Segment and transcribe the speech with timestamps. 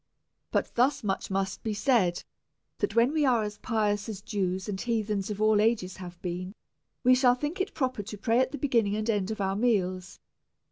[0.49, 2.23] But this much must be said,
[2.79, 5.53] that when we are as pious as Jews and heathens 48 A SERIOUS CALL TO
[5.53, 5.71] A of al!
[5.71, 6.55] ages Imve been,
[7.03, 10.19] we shall think it proper to pray at the beginning and end of our meals.